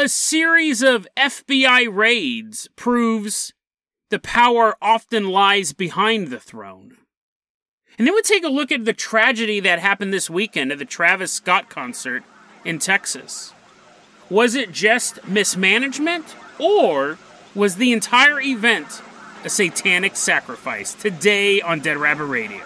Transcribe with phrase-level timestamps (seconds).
[0.00, 3.52] A series of FBI raids proves
[4.10, 6.98] the power often lies behind the throne.
[7.98, 10.84] And then we take a look at the tragedy that happened this weekend at the
[10.84, 12.22] Travis Scott concert
[12.64, 13.52] in Texas.
[14.30, 17.18] Was it just mismanagement, or
[17.56, 19.02] was the entire event
[19.42, 20.94] a satanic sacrifice?
[20.94, 22.62] Today on Dead Rabbit Radio.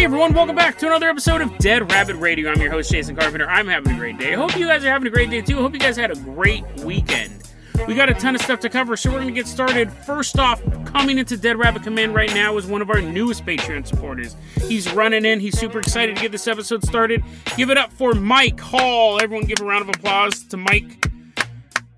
[0.00, 2.50] Hey everyone, welcome back to another episode of Dead Rabbit Radio.
[2.50, 3.46] I'm your host, Jason Carpenter.
[3.46, 4.32] I'm having a great day.
[4.32, 5.56] Hope you guys are having a great day too.
[5.56, 7.52] Hope you guys had a great weekend.
[7.86, 9.92] We got a ton of stuff to cover, so we're going to get started.
[9.92, 13.86] First off, coming into Dead Rabbit Command right now is one of our newest Patreon
[13.86, 14.36] supporters.
[14.68, 15.38] He's running in.
[15.38, 17.22] He's super excited to get this episode started.
[17.58, 19.20] Give it up for Mike Hall.
[19.20, 21.09] Everyone give a round of applause to Mike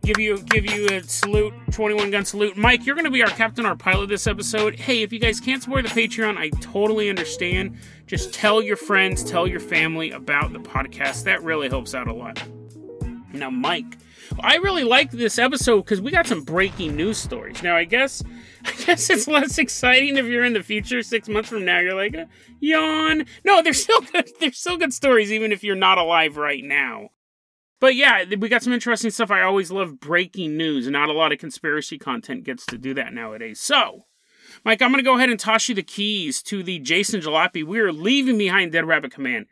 [0.03, 2.57] give you give you a salute, 21 gun salute.
[2.57, 4.79] Mike, you're going to be our captain, our pilot this episode.
[4.79, 7.77] Hey, if you guys can't support the Patreon, I totally understand.
[8.07, 11.25] Just tell your friends, tell your family about the podcast.
[11.25, 12.43] That really helps out a lot.
[13.33, 13.97] Now, Mike,
[14.41, 17.63] I really like this episode because we got some breaking news stories.
[17.63, 18.23] Now, I guess
[18.65, 21.81] I guess it's less exciting if you're in the future, six months from now.
[21.81, 22.17] You're like,
[22.61, 23.25] yawn.
[23.45, 24.31] No, they're still good.
[24.41, 27.11] They're still good stories, even if you're not alive right now.
[27.83, 29.33] But yeah, we got some interesting stuff.
[29.33, 30.89] I always love breaking news.
[30.89, 33.59] Not a lot of conspiracy content gets to do that nowadays.
[33.59, 34.05] So,
[34.65, 37.65] Mike, I'm going to go ahead and toss you the keys to the Jason Jalopy.
[37.65, 39.47] We are leaving behind Dead Rabbit Command.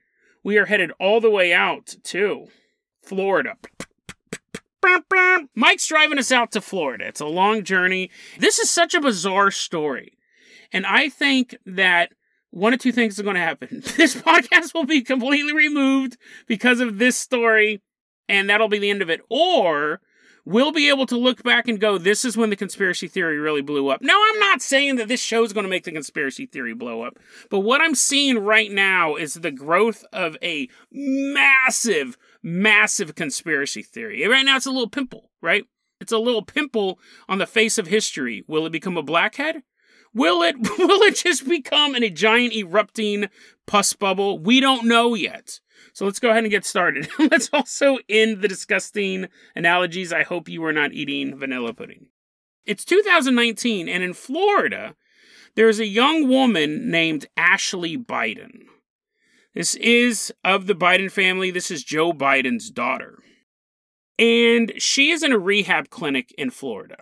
[0.45, 2.47] We are headed all the way out to
[3.03, 3.57] Florida.
[5.57, 7.09] Mike's driving us out to Florida.
[7.09, 8.13] It's a long journey.
[8.39, 10.13] This is such a bizarre story.
[10.73, 12.13] And I think that
[12.51, 13.83] one of two things are going to happen.
[13.97, 17.83] This podcast will be completely removed because of this story
[18.31, 19.21] and that'll be the end of it.
[19.29, 20.01] Or
[20.45, 23.61] we'll be able to look back and go, this is when the conspiracy theory really
[23.61, 24.01] blew up.
[24.03, 27.03] Now, I'm not saying that this show is going to make the conspiracy theory blow
[27.03, 27.19] up,
[27.51, 34.27] but what I'm seeing right now is the growth of a massive, massive conspiracy theory.
[34.27, 35.65] Right now, it's a little pimple, right?
[36.01, 38.45] It's a little pimple on the face of history.
[38.47, 39.63] Will it become a blackhead?
[40.15, 43.29] Will it will it just become a giant erupting
[43.67, 44.39] pus bubble?
[44.39, 45.61] We don't know yet.
[45.93, 47.09] So let's go ahead and get started.
[47.19, 50.13] let's also end the disgusting analogies.
[50.13, 52.07] I hope you are not eating vanilla pudding.
[52.67, 54.95] It's 2019, and in Florida,
[55.57, 58.67] there's a young woman named Ashley Biden.
[59.55, 61.51] This is of the Biden family.
[61.51, 63.19] This is Joe Biden's daughter.
[64.19, 66.99] And she is in a rehab clinic in Florida.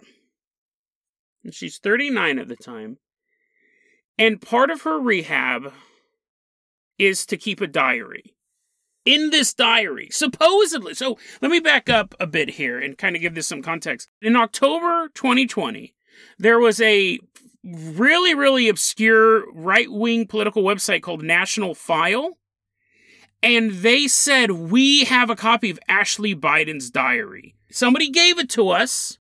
[1.45, 2.99] And she's 39 at the time.
[4.17, 5.73] And part of her rehab
[6.99, 8.35] is to keep a diary
[9.09, 10.93] in this diary, supposedly.
[10.93, 14.11] So let me back up a bit here and kind of give this some context.
[14.21, 15.95] In October 2020,
[16.39, 17.19] there was a
[17.65, 22.37] really, really obscure right wing political website called National File.
[23.43, 27.55] And they said, We have a copy of Ashley Biden's diary.
[27.71, 29.19] Somebody gave it to us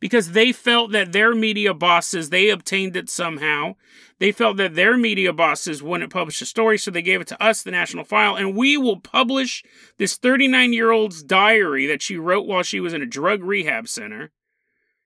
[0.00, 3.74] because they felt that their media bosses, they obtained it somehow.
[4.18, 7.42] They felt that their media bosses wouldn't publish the story, so they gave it to
[7.42, 9.62] us, the National File, and we will publish
[9.98, 13.88] this 39 year old's diary that she wrote while she was in a drug rehab
[13.88, 14.30] center.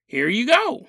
[0.06, 0.86] Here you go.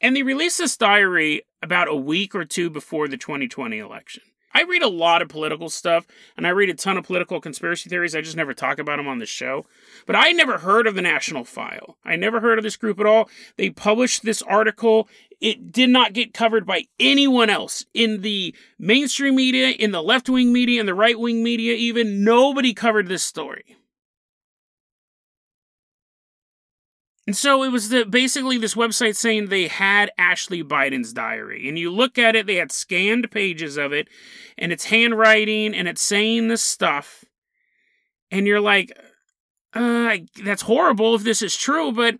[0.00, 4.22] And they released this diary about a week or two before the 2020 election.
[4.56, 7.90] I read a lot of political stuff and I read a ton of political conspiracy
[7.90, 8.16] theories.
[8.16, 9.66] I just never talk about them on the show.
[10.06, 11.98] But I never heard of the National File.
[12.06, 13.28] I never heard of this group at all.
[13.58, 15.10] They published this article.
[15.42, 20.26] It did not get covered by anyone else in the mainstream media, in the left
[20.26, 22.24] wing media, in the right wing media, even.
[22.24, 23.76] Nobody covered this story.
[27.26, 31.68] And so it was the, basically this website saying they had Ashley Biden's diary.
[31.68, 34.08] And you look at it, they had scanned pages of it,
[34.56, 37.24] and it's handwriting and it's saying this stuff.
[38.30, 38.96] And you're like,
[39.74, 42.16] uh, that's horrible if this is true, but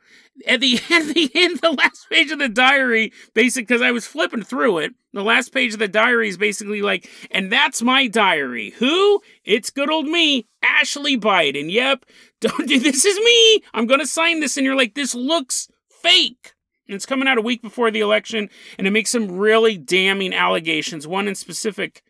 [0.47, 4.43] at the, the end, the last page of the diary, basic, because I was flipping
[4.43, 8.71] through it, the last page of the diary is basically like, and that's my diary.
[8.79, 9.23] Who?
[9.45, 11.73] It's good old me, Ashley Biden.
[11.73, 12.05] Yep.
[12.41, 13.63] Don't do this is me.
[13.73, 14.57] I'm to sign this.
[14.57, 15.69] And you're like, this looks
[16.03, 16.53] fake.
[16.87, 20.33] And it's coming out a week before the election, and it makes some really damning
[20.33, 22.03] allegations, one in specific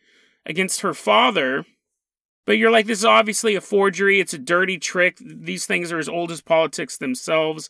[0.45, 1.65] against her father.
[2.47, 4.21] But you're like, this is obviously a forgery.
[4.21, 5.17] It's a dirty trick.
[5.19, 7.69] These things are as old as politics themselves.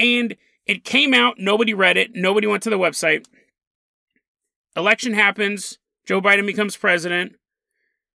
[0.00, 0.36] And
[0.66, 1.38] it came out.
[1.38, 2.16] Nobody read it.
[2.16, 3.26] Nobody went to the website.
[4.76, 5.78] Election happens.
[6.04, 7.36] Joe Biden becomes president.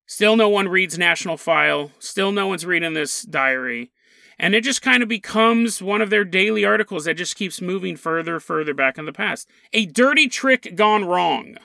[0.06, 1.92] Still, no one reads National File.
[2.00, 3.90] Still, no one's reading this diary.
[4.38, 7.96] And it just kind of becomes one of their daily articles that just keeps moving
[7.96, 9.48] further, further back in the past.
[9.72, 11.56] A dirty trick gone wrong.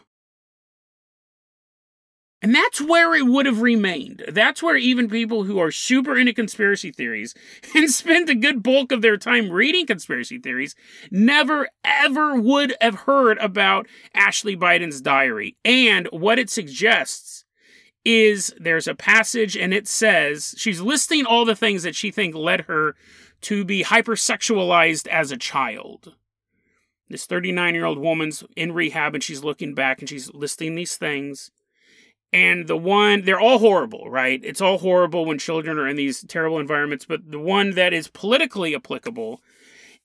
[2.41, 4.25] And that's where it would have remained.
[4.29, 7.35] That's where even people who are super into conspiracy theories
[7.75, 10.77] and spend a good bulk of their time reading conspiracy theories
[11.11, 15.57] never ever would have heard about Ashley Biden's diary.
[15.65, 17.45] And what it suggests
[18.05, 22.37] is there's a passage and it says she's listing all the things that she think
[22.37, 22.95] led her
[23.41, 26.15] to be hypersexualized as a child.
[27.09, 30.97] This 39 year old woman's in rehab and she's looking back and she's listing these
[30.97, 31.51] things
[32.33, 34.41] and the one, they're all horrible, right?
[34.45, 37.07] It's all horrible when children are in these terrible environments.
[37.07, 39.41] But the one that is politically applicable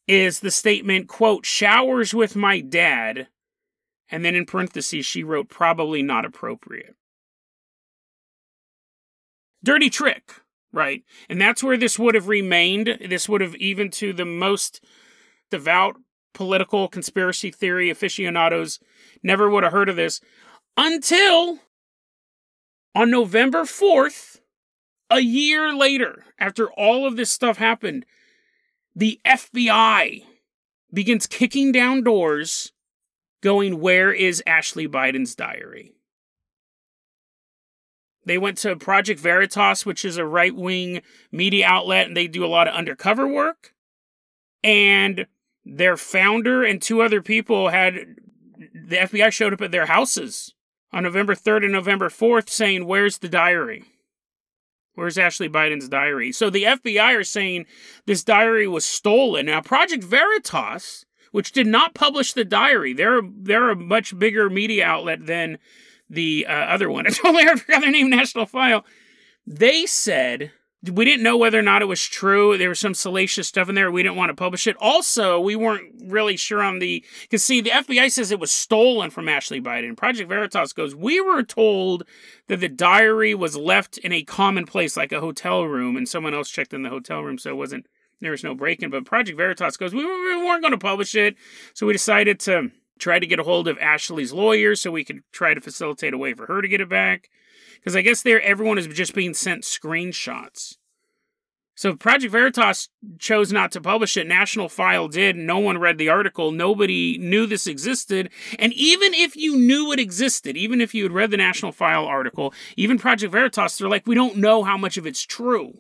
[0.08, 3.28] is the statement, quote, showers with my dad.
[4.10, 6.96] And then in parentheses, she wrote, probably not appropriate.
[9.64, 10.32] Dirty trick,
[10.72, 11.04] right?
[11.30, 13.00] And that's where this would have remained.
[13.06, 14.84] This would have, even to the most
[15.52, 15.98] devout
[16.34, 18.80] political conspiracy theory aficionados,
[19.22, 20.20] never would have heard of this
[20.78, 21.60] until
[22.96, 24.40] on November 4th,
[25.10, 28.06] a year later, after all of this stuff happened,
[28.96, 30.24] the FBI
[30.92, 32.72] begins kicking down doors,
[33.42, 35.94] going, Where is Ashley Biden's diary?
[38.26, 41.02] They went to Project Veritas, which is a right wing
[41.32, 43.74] media outlet, and they do a lot of undercover work.
[44.64, 45.28] And
[45.66, 48.16] their founder and two other people had
[48.74, 50.54] the FBI showed up at their houses
[50.94, 53.84] on November 3rd and November 4th saying, Where's the diary?
[54.96, 56.32] Where's Ashley Biden's diary?
[56.32, 57.66] So the FBI are saying
[58.06, 59.48] this diary was stolen.
[59.48, 64.86] Now, Project Veritas, which did not publish the diary, they're, they're a much bigger media
[64.86, 65.58] outlet than
[66.10, 67.08] the uh, other one.
[67.08, 68.86] I totally forgot their name, National File.
[69.48, 70.52] They said
[70.92, 72.58] we didn't know whether or not it was true.
[72.58, 73.90] There was some salacious stuff in there.
[73.90, 74.76] We didn't want to publish it.
[74.80, 79.10] Also, we weren't really sure on the because see, the FBI says it was stolen
[79.10, 79.96] from Ashley Biden.
[79.96, 82.04] Project Veritas goes, we were told
[82.48, 86.34] that the diary was left in a common place like a hotel room, and someone
[86.34, 87.86] else checked in the hotel room, so it wasn't
[88.20, 88.90] there was no break in.
[88.90, 91.36] But Project Veritas goes, we, we weren't going to publish it,
[91.74, 95.22] so we decided to try to get a hold of Ashley's lawyer so we could
[95.32, 97.30] try to facilitate a way for her to get it back
[97.84, 100.78] because I guess there everyone is just being sent screenshots.
[101.76, 104.28] So Project Veritas chose not to publish it.
[104.28, 105.36] National File did.
[105.36, 106.52] No one read the article.
[106.52, 108.30] Nobody knew this existed.
[108.60, 112.06] And even if you knew it existed, even if you had read the National File
[112.06, 115.80] article, even Project Veritas, they're like, we don't know how much of it's true.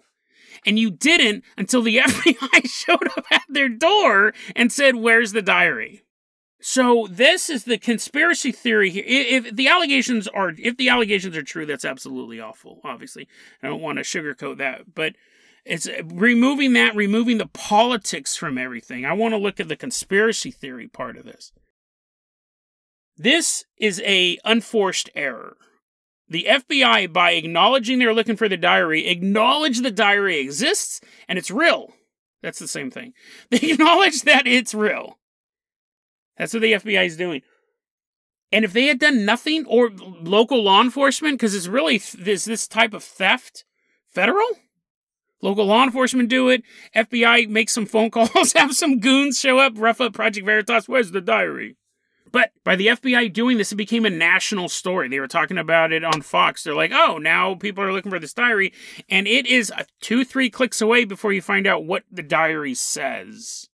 [0.66, 5.42] And you didn't until the FBI showed up at their door and said, Where's the
[5.42, 6.04] diary?
[6.65, 9.04] So this is the conspiracy theory here.
[9.06, 12.80] If the allegations are if the allegations are true, that's absolutely awful.
[12.86, 13.27] Obviously,
[13.62, 15.13] I don't want to sugarcoat that, but
[15.65, 19.06] it's removing that, removing the politics from everything.
[19.06, 21.51] I want to look at the conspiracy theory part of this.
[23.18, 25.57] This is a unforced error.
[26.30, 31.51] The FBI, by acknowledging they're looking for the diary, acknowledge the diary exists and it's
[31.51, 31.92] real.
[32.42, 33.12] That's the same thing.
[33.50, 35.18] They acknowledge that it's real.
[36.38, 37.41] That's what the FBI is doing.
[38.51, 42.68] And if they had done nothing, or local law enforcement, because it's really this this
[42.68, 43.65] type of theft,
[44.07, 44.47] federal,
[45.41, 46.63] local law enforcement do it.
[46.95, 50.88] FBI makes some phone calls, have some goons show up, rough up Project Veritas.
[50.88, 51.77] Where's the diary?
[52.31, 55.07] But by the FBI doing this, it became a national story.
[55.07, 56.63] They were talking about it on Fox.
[56.63, 58.73] They're like, oh, now people are looking for this diary.
[59.07, 62.73] And it is uh, two, three clicks away before you find out what the diary
[62.73, 63.69] says.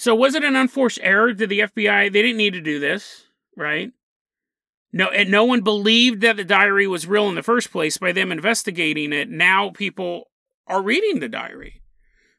[0.00, 1.34] So was it an unforced error?
[1.34, 2.10] Did the FBI?
[2.10, 3.92] They didn't need to do this, right?
[4.94, 8.12] No, and no one believed that the diary was real in the first place by
[8.12, 9.28] them investigating it.
[9.28, 10.30] Now people
[10.66, 11.82] are reading the diary.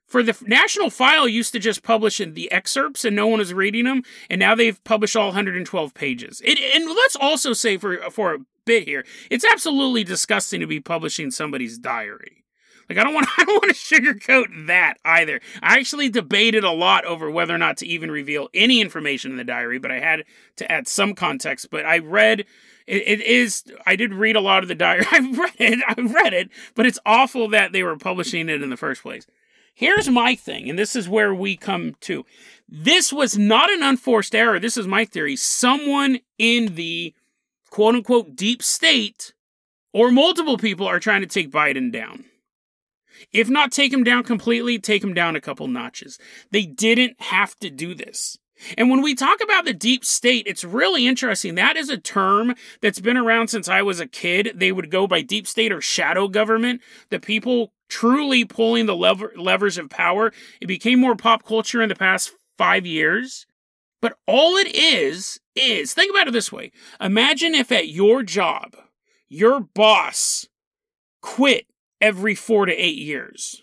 [0.07, 3.85] For the National File used to just publish the excerpts and no one was reading
[3.85, 6.41] them, and now they've published all 112 pages.
[6.43, 10.79] It, and let's also say for for a bit here, it's absolutely disgusting to be
[10.79, 12.40] publishing somebody's diary.
[12.89, 15.41] Like I don't want I don't want to sugarcoat that either.
[15.61, 19.37] I actually debated a lot over whether or not to even reveal any information in
[19.37, 20.23] the diary, but I had
[20.57, 21.69] to add some context.
[21.69, 22.41] But I read
[22.87, 25.05] it, it is I did read a lot of the diary.
[25.11, 25.79] I read it.
[25.87, 29.25] I read it, but it's awful that they were publishing it in the first place.
[29.73, 32.25] Here's my thing, and this is where we come to.
[32.67, 34.59] This was not an unforced error.
[34.59, 35.35] This is my theory.
[35.35, 37.13] Someone in the
[37.69, 39.33] quote unquote deep state
[39.93, 42.25] or multiple people are trying to take Biden down.
[43.31, 46.17] If not take him down completely, take him down a couple notches.
[46.51, 48.37] They didn't have to do this.
[48.77, 51.55] And when we talk about the deep state, it's really interesting.
[51.55, 54.53] That is a term that's been around since I was a kid.
[54.55, 59.33] They would go by deep state or shadow government, the people truly pulling the lever-
[59.35, 60.31] levers of power.
[60.61, 63.45] It became more pop culture in the past five years.
[64.01, 68.75] But all it is, is think about it this way imagine if at your job,
[69.29, 70.47] your boss
[71.21, 71.67] quit
[72.01, 73.61] every four to eight years.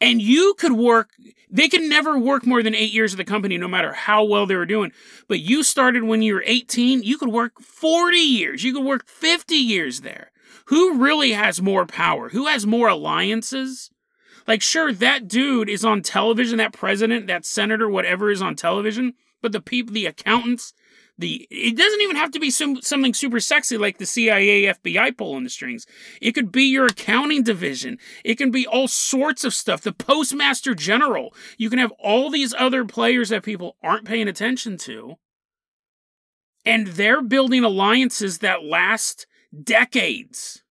[0.00, 1.10] And you could work,
[1.50, 4.46] they could never work more than eight years at the company, no matter how well
[4.46, 4.92] they were doing.
[5.28, 9.06] But you started when you were 18, you could work 40 years, you could work
[9.06, 10.32] 50 years there.
[10.66, 12.30] Who really has more power?
[12.30, 13.90] Who has more alliances?
[14.46, 19.14] Like, sure, that dude is on television, that president, that senator, whatever is on television,
[19.42, 20.72] but the people, the accountants,
[21.20, 25.16] the it doesn't even have to be some, something super sexy like the CIA FBI
[25.16, 25.86] pulling the strings.
[26.20, 27.98] It could be your accounting division.
[28.24, 29.82] It can be all sorts of stuff.
[29.82, 31.34] The postmaster general.
[31.56, 35.16] You can have all these other players that people aren't paying attention to.
[36.64, 39.26] And they're building alliances that last
[39.62, 40.62] decades.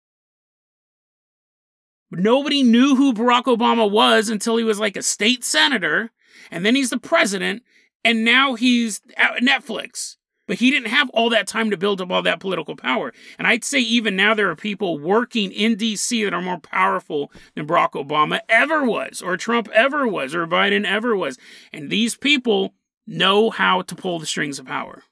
[2.12, 6.12] Nobody knew who Barack Obama was until he was like a state senator,
[6.50, 7.64] and then he's the president,
[8.04, 10.16] and now he's at Netflix.
[10.50, 13.14] But he didn't have all that time to build up all that political power.
[13.38, 17.32] And I'd say even now there are people working in DC that are more powerful
[17.54, 21.38] than Barack Obama ever was, or Trump ever was, or Biden ever was.
[21.72, 22.74] And these people
[23.06, 25.04] know how to pull the strings of power.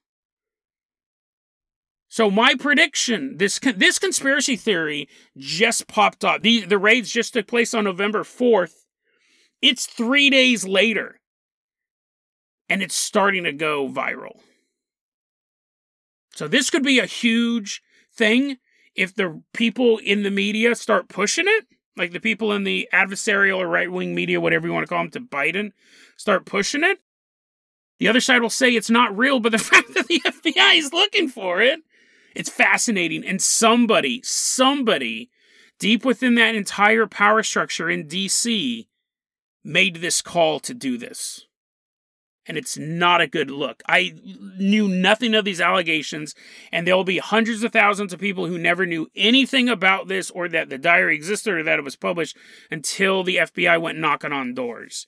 [2.09, 6.41] So my prediction, this this conspiracy theory just popped up.
[6.41, 8.85] The the raids just took place on November 4th.
[9.61, 11.19] It's 3 days later.
[12.67, 14.39] And it's starting to go viral.
[16.37, 17.81] So this could be a huge
[18.13, 18.57] thing
[18.95, 21.65] if the people in the media start pushing it,
[21.95, 25.11] like the people in the adversarial or right-wing media, whatever you want to call them,
[25.11, 25.71] to Biden,
[26.15, 26.99] start pushing it.
[27.99, 30.93] The other side will say it's not real, but the fact that the FBI is
[30.93, 31.81] looking for it
[32.37, 33.25] it's fascinating.
[33.25, 35.31] And somebody, somebody
[35.79, 38.85] deep within that entire power structure in DC
[39.63, 41.46] made this call to do this.
[42.47, 43.83] And it's not a good look.
[43.87, 44.13] I
[44.57, 46.33] knew nothing of these allegations,
[46.71, 50.31] and there will be hundreds of thousands of people who never knew anything about this
[50.31, 52.37] or that the diary existed or that it was published
[52.71, 55.07] until the FBI went knocking on doors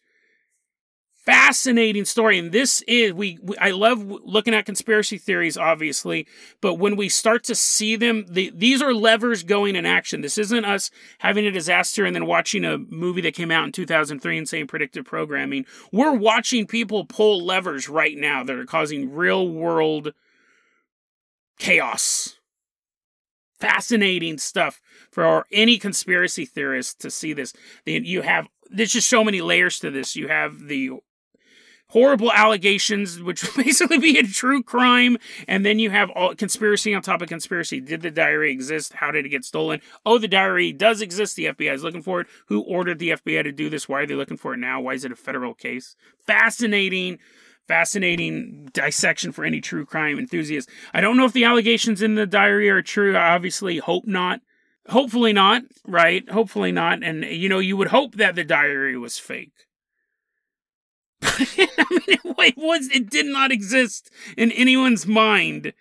[1.29, 2.39] fascinating story.
[2.39, 6.27] And this is we, we, i love looking at conspiracy theories obviously
[6.59, 10.21] but when we start to see them the, these are levers going in action.
[10.21, 13.71] This isn't us having a disaster and then watching a movie that came out in
[13.71, 15.65] 2003 and saying predictive programming.
[15.91, 20.13] We're watching people pull levers right now that are causing real world
[21.59, 22.37] chaos.
[23.59, 24.81] Fascinating stuff
[25.11, 27.53] for any conspiracy theorist to see this.
[27.85, 30.15] You have there's just so many layers to this.
[30.15, 30.91] You have the
[31.89, 35.17] horrible allegations, which basically be a true crime.
[35.47, 37.79] And then you have all conspiracy on top of conspiracy.
[37.79, 38.93] Did the diary exist?
[38.93, 39.81] How did it get stolen?
[40.05, 41.35] Oh, the diary does exist.
[41.35, 42.27] The FBI is looking for it.
[42.47, 43.89] Who ordered the FBI to do this?
[43.89, 44.81] Why are they looking for it now?
[44.81, 45.95] Why is it a federal case?
[46.25, 47.19] Fascinating.
[47.67, 50.67] Fascinating dissection for any true crime enthusiast.
[50.91, 53.15] I don't know if the allegations in the diary are true.
[53.15, 54.41] I obviously hope not.
[54.87, 56.27] Hopefully not, right?
[56.31, 57.03] Hopefully not.
[57.03, 59.53] And, you know, you would hope that the diary was fake
[61.23, 65.73] I mean, it was it did not exist in anyone's mind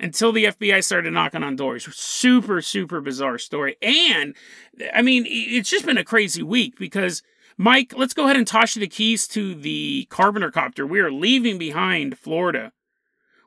[0.00, 1.84] until the FBI started knocking on doors.
[1.94, 3.76] Super, super bizarre story.
[3.82, 4.34] And
[4.94, 7.22] I mean, it's just been a crazy week because
[7.58, 10.86] Mike, let's go ahead and toss you the keys to the Carpenter copter.
[10.86, 12.72] We are leaving behind Florida.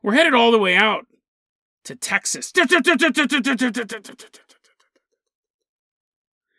[0.04, 1.06] We're headed all the way out
[1.86, 2.52] to Texas.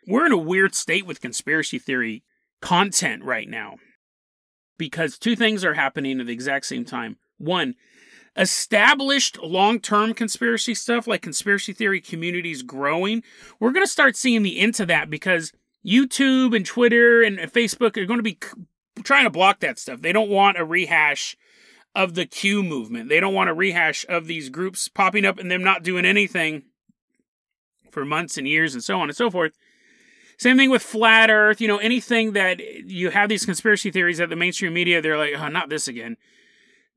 [0.07, 2.25] We're in a weird state with conspiracy theory
[2.61, 3.77] content right now
[4.81, 7.19] because two things are happening at the exact same time.
[7.37, 7.75] One,
[8.35, 13.23] established long term conspiracy stuff like conspiracy theory communities growing,
[13.61, 15.53] we're going to start seeing the into that because
[15.87, 18.39] YouTube and Twitter and Facebook are going to be
[19.03, 20.01] trying to block that stuff.
[20.01, 21.37] They don't want a rehash
[21.95, 23.11] of the Q movement.
[23.11, 26.63] They don't want a rehash of these groups popping up and them not doing anything
[27.91, 29.53] for months and years and so on and so forth.
[30.41, 31.61] Same thing with flat Earth.
[31.61, 35.35] You know, anything that you have these conspiracy theories that the mainstream media, they're like,
[35.37, 36.17] oh, not this again.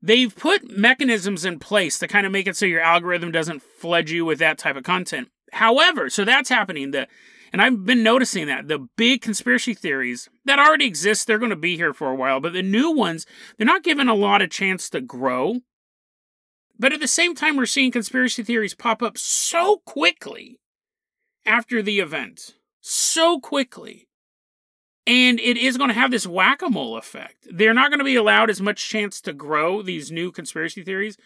[0.00, 4.08] They've put mechanisms in place to kind of make it so your algorithm doesn't flood
[4.08, 5.28] you with that type of content.
[5.52, 6.92] However, so that's happening.
[6.92, 7.06] The
[7.52, 11.56] and I've been noticing that the big conspiracy theories that already exist, they're going to
[11.56, 13.26] be here for a while, but the new ones,
[13.58, 15.60] they're not given a lot of chance to grow.
[16.78, 20.60] But at the same time, we're seeing conspiracy theories pop up so quickly
[21.44, 24.08] after the event so quickly.
[25.06, 27.46] And it is going to have this whack a mole effect.
[27.50, 31.16] They're not going to be allowed as much chance to grow these new conspiracy theories.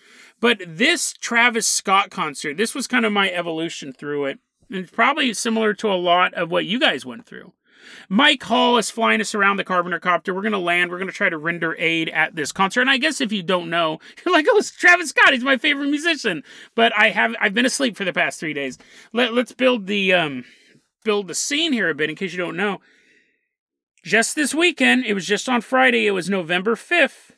[0.41, 4.39] But this Travis Scott concert, this was kind of my evolution through it.
[4.69, 7.53] And it's probably similar to a lot of what you guys went through.
[8.09, 10.35] Mike Hall is flying us around the Carpenter copter.
[10.35, 10.91] We're gonna land.
[10.91, 12.83] We're gonna try to render aid at this concert.
[12.83, 15.33] And I guess if you don't know, you're like, oh, it's Travis Scott.
[15.33, 16.43] He's my favorite musician.
[16.75, 18.77] But I have I've been asleep for the past three days.
[19.13, 20.45] Let, let's build the um
[21.05, 22.81] build the scene here a bit in case you don't know.
[24.05, 26.07] Just this weekend, it was just on Friday.
[26.07, 27.33] It was November fifth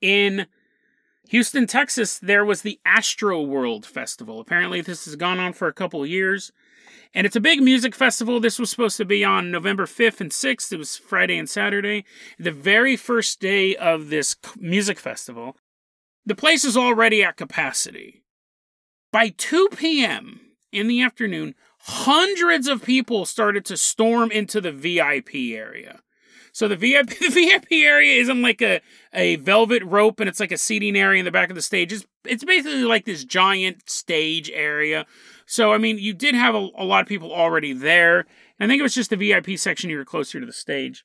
[0.00, 0.46] in
[1.28, 4.40] Houston, Texas, there was the Astro World Festival.
[4.40, 6.50] Apparently, this has gone on for a couple years.
[7.14, 8.40] And it's a big music festival.
[8.40, 10.72] This was supposed to be on November 5th and 6th.
[10.72, 12.04] It was Friday and Saturday.
[12.38, 15.56] The very first day of this music festival,
[16.24, 18.22] the place is already at capacity.
[19.12, 20.40] By 2 p.m.
[20.72, 26.00] in the afternoon, hundreds of people started to storm into the VIP area.
[26.52, 28.80] So the VIP the VIP area isn't like a,
[29.12, 31.92] a velvet rope and it's like a seating area in the back of the stage.
[31.92, 35.06] It's, it's basically like this giant stage area.
[35.46, 38.26] So I mean, you did have a, a lot of people already there.
[38.58, 41.04] I think it was just the VIP section you were closer to the stage.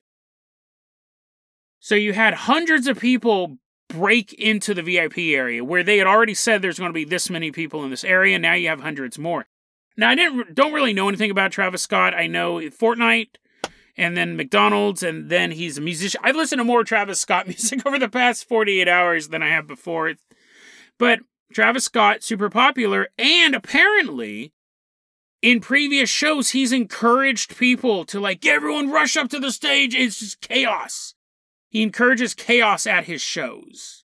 [1.80, 6.34] So you had hundreds of people break into the VIP area where they had already
[6.34, 8.38] said there's going to be this many people in this area.
[8.38, 9.46] Now you have hundreds more.
[9.98, 12.14] Now I didn't don't really know anything about Travis Scott.
[12.14, 13.36] I know Fortnite
[13.98, 16.20] and then McDonald's, and then he's a musician.
[16.24, 19.68] I've listened to more Travis Scott music over the past 48 hours than I have
[19.68, 20.14] before.
[20.98, 21.20] But
[21.54, 24.54] Travis Scott, super popular, and apparently
[25.42, 29.94] in previous shows, he's encouraged people to like everyone rush up to the stage.
[29.94, 31.14] It's just chaos.
[31.70, 34.05] He encourages chaos at his shows.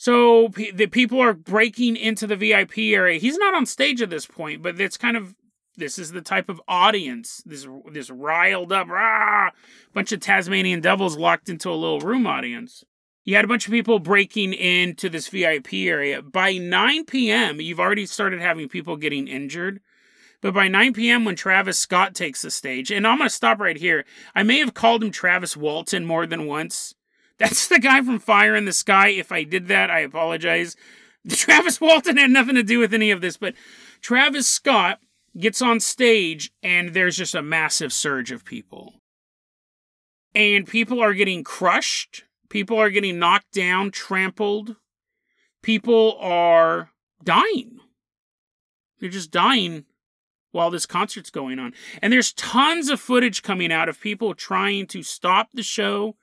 [0.00, 3.20] So the people are breaking into the VIP area.
[3.20, 5.34] He's not on stage at this point, but it's kind of
[5.76, 9.50] this is the type of audience, this this riled up, rah,
[9.92, 12.82] bunch of Tasmanian devils locked into a little room audience.
[13.24, 16.22] You had a bunch of people breaking into this VIP area.
[16.22, 19.82] By 9 p.m., you've already started having people getting injured.
[20.40, 23.60] But by 9 p.m., when Travis Scott takes the stage, and I'm going to stop
[23.60, 24.06] right here.
[24.34, 26.94] I may have called him Travis Walton more than once.
[27.40, 29.08] That's the guy from Fire in the Sky.
[29.08, 30.76] If I did that, I apologize.
[31.28, 33.54] Travis Walton had nothing to do with any of this, but
[34.02, 35.00] Travis Scott
[35.38, 39.00] gets on stage and there's just a massive surge of people.
[40.34, 44.76] And people are getting crushed, people are getting knocked down, trampled,
[45.62, 46.90] people are
[47.24, 47.80] dying.
[49.00, 49.86] They're just dying
[50.52, 51.72] while this concert's going on.
[52.02, 56.16] And there's tons of footage coming out of people trying to stop the show,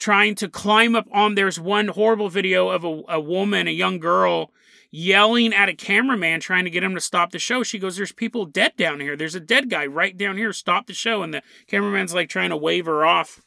[0.00, 1.34] trying to climb up on.
[1.36, 4.50] There's one horrible video of a, a woman, a young girl,
[4.90, 7.62] yelling at a cameraman trying to get him to stop the show.
[7.62, 9.16] She goes, There's people dead down here.
[9.16, 10.52] There's a dead guy right down here.
[10.52, 11.22] Stop the show.
[11.22, 13.40] And the cameraman's like trying to wave her off.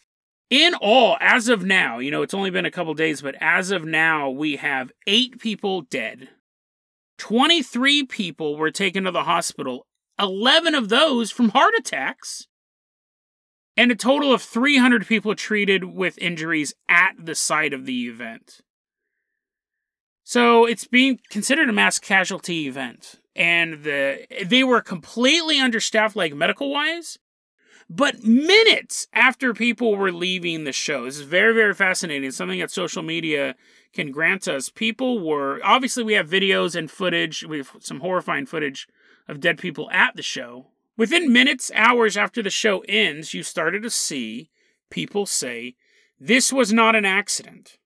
[0.49, 3.71] In all, as of now, you know, it's only been a couple days, but as
[3.71, 6.29] of now, we have eight people dead.
[7.17, 9.87] 23 people were taken to the hospital,
[10.19, 12.47] 11 of those from heart attacks,
[13.75, 18.61] and a total of 300 people treated with injuries at the site of the event.
[20.23, 23.19] So it's being considered a mass casualty event.
[23.35, 27.17] And the they were completely understaffed, like medical wise.
[27.89, 32.31] But minutes after people were leaving the show, this is very, very fascinating.
[32.31, 33.55] Something that social media
[33.93, 34.69] can grant us.
[34.69, 37.43] People were obviously we have videos and footage.
[37.43, 38.87] We have some horrifying footage
[39.27, 40.67] of dead people at the show.
[40.95, 44.49] Within minutes, hours after the show ends, you started to see
[44.89, 45.75] people say,
[46.19, 47.77] This was not an accident.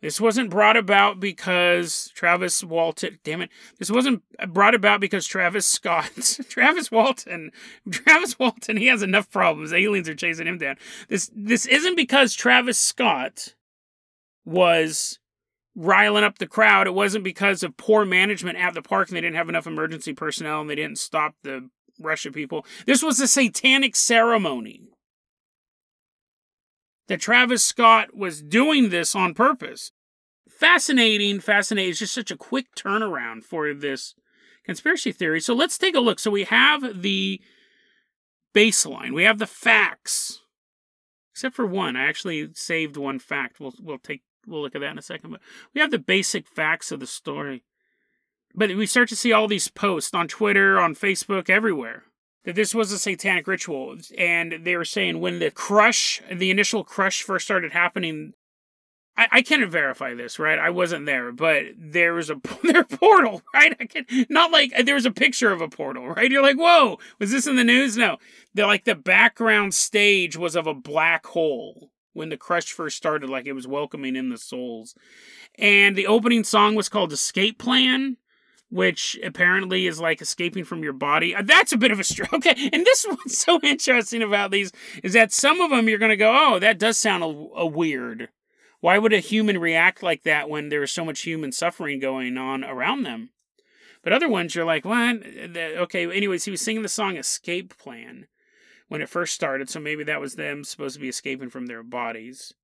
[0.00, 3.50] This wasn't brought about because Travis Walton, damn it.
[3.78, 6.12] This wasn't brought about because Travis Scott,
[6.48, 7.50] Travis Walton,
[7.90, 9.72] Travis Walton, he has enough problems.
[9.72, 10.76] Aliens are chasing him down.
[11.08, 13.56] This this isn't because Travis Scott
[14.44, 15.18] was
[15.74, 16.86] riling up the crowd.
[16.86, 20.12] It wasn't because of poor management at the park and they didn't have enough emergency
[20.12, 22.64] personnel and they didn't stop the of people.
[22.86, 24.88] This was a satanic ceremony
[27.08, 29.92] that Travis Scott was doing this on purpose.
[30.48, 31.90] Fascinating, fascinating.
[31.90, 34.14] It's just such a quick turnaround for this
[34.64, 35.40] conspiracy theory.
[35.40, 36.18] So let's take a look.
[36.18, 37.40] So we have the
[38.54, 40.40] baseline, we have the facts,
[41.32, 41.96] except for one.
[41.96, 43.60] I actually saved one fact.
[43.60, 45.30] We'll we'll take we'll look at that in a second.
[45.30, 45.40] But
[45.74, 47.64] we have the basic facts of the story.
[48.54, 52.04] But we start to see all these posts on Twitter, on Facebook, everywhere
[52.44, 53.96] that this was a satanic ritual.
[54.16, 58.32] And they were saying when the crush, the initial crush first started happening,
[59.18, 60.58] I, I can't verify this, right?
[60.58, 63.76] I wasn't there, but there was a their portal, right?
[63.78, 66.30] I can not like there was a picture of a portal, right?
[66.30, 67.96] You're like, whoa, was this in the news?
[67.96, 68.16] No,
[68.54, 73.28] the like the background stage was of a black hole when the crush first started,
[73.28, 74.94] like it was welcoming in the souls.
[75.58, 78.16] And the opening song was called Escape Plan
[78.70, 81.34] which apparently is like escaping from your body.
[81.34, 82.28] Uh, That's a bit of a stroke.
[82.38, 84.70] Okay, and this is what's so interesting about these
[85.02, 87.66] is that some of them you're going to go, oh, that does sound a, a
[87.66, 88.28] weird.
[88.80, 92.62] Why would a human react like that when there's so much human suffering going on
[92.62, 93.30] around them?
[94.02, 95.16] But other ones, you're like, what?
[95.26, 98.26] Okay, anyways, he was singing the song Escape Plan
[98.86, 101.82] when it first started, so maybe that was them supposed to be escaping from their
[101.82, 102.54] bodies.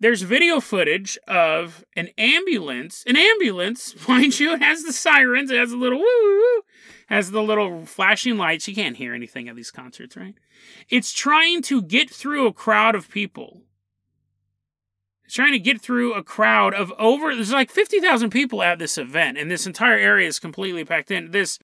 [0.00, 3.04] There's video footage of an ambulance.
[3.06, 6.62] An ambulance, mind you, it has the sirens, it has a little woo woo,
[7.08, 8.66] has the little flashing lights.
[8.66, 10.34] You can't hear anything at these concerts, right?
[10.88, 13.60] It's trying to get through a crowd of people.
[15.26, 18.98] It's trying to get through a crowd of over, there's like 50,000 people at this
[18.98, 21.30] event, and this entire area is completely packed in.
[21.30, 21.58] This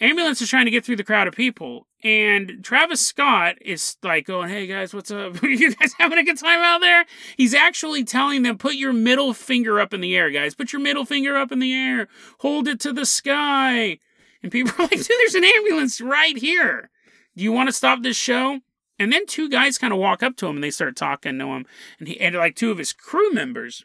[0.00, 4.26] ambulance is trying to get through the crowd of people, and Travis Scott is like
[4.26, 5.42] going, "Hey guys, what's up?
[5.42, 7.04] you guys having a good time out there?"
[7.36, 10.54] He's actually telling them, "Put your middle finger up in the air, guys.
[10.54, 12.08] Put your middle finger up in the air.
[12.40, 13.98] Hold it to the sky."
[14.42, 16.90] And people are like, "Dude, there's an ambulance right here.
[17.36, 18.60] Do you want to stop this show?"
[18.98, 21.46] And then two guys kind of walk up to him and they start talking to
[21.46, 21.66] him,
[21.98, 23.84] and he and like two of his crew members.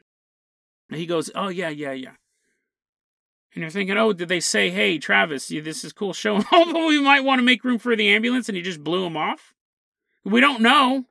[0.90, 2.12] And he goes, "Oh yeah, yeah, yeah."
[3.54, 7.02] And you're thinking, oh, did they say, hey, Travis, this is cool show, but we
[7.02, 9.54] might want to make room for the ambulance, and he just blew him off?
[10.24, 11.06] We don't know.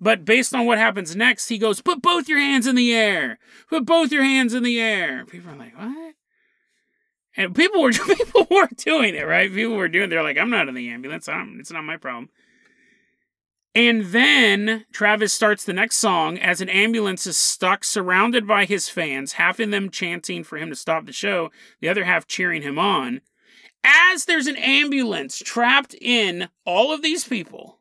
[0.00, 3.38] But based on what happens next, he goes, put both your hands in the air.
[3.68, 5.24] Put both your hands in the air.
[5.24, 6.14] People are like, what?
[7.36, 9.52] And people were people were doing it, right?
[9.52, 10.10] People were doing.
[10.10, 11.28] They're like, I'm not in the ambulance.
[11.28, 12.30] I'm, it's not my problem.
[13.78, 18.88] And then Travis starts the next song as an ambulance is stuck surrounded by his
[18.88, 22.62] fans, half of them chanting for him to stop the show, the other half cheering
[22.62, 23.20] him on.
[23.84, 27.78] As there's an ambulance trapped in all of these people,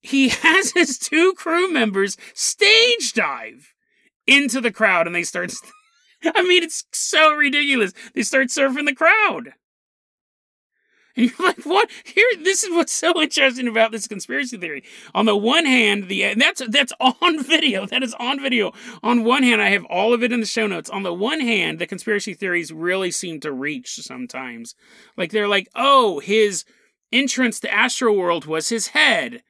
[0.00, 3.74] he has his two crew members stage dive
[4.26, 5.52] into the crowd and they start.
[6.24, 7.92] I mean, it's so ridiculous.
[8.14, 9.52] They start surfing the crowd.
[11.18, 11.90] And you're like, what?
[12.04, 14.84] Here, this is what's so interesting about this conspiracy theory.
[15.16, 17.86] On the one hand, the and that's that's on video.
[17.86, 18.72] That is on video.
[19.02, 20.88] On one hand, I have all of it in the show notes.
[20.88, 24.76] On the one hand, the conspiracy theories really seem to reach sometimes.
[25.16, 26.64] Like they're like, oh, his
[27.10, 29.42] entrance to Astro World was his head.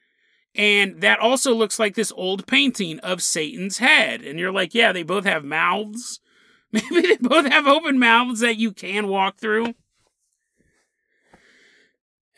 [0.54, 4.22] And that also looks like this old painting of Satan's head.
[4.22, 6.20] And you're like, yeah, they both have mouths.
[6.72, 9.74] Maybe they both have open mouths that you can walk through.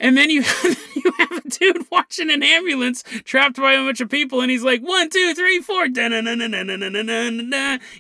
[0.01, 0.43] And then you,
[0.97, 4.65] you have a dude watching an ambulance trapped by a bunch of people, and he's
[4.65, 5.87] like, one, two, three, four.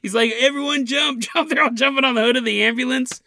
[0.02, 1.50] He's like, everyone jump, jump.
[1.50, 3.20] They're all jumping on the hood of the ambulance.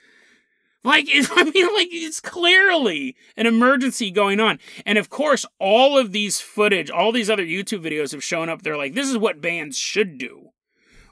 [0.84, 4.58] Like, I mean, like, it's clearly an emergency going on.
[4.86, 8.64] And of course, all of these footage, all these other YouTube videos have shown up.
[8.64, 10.50] They're like, this is what bands should do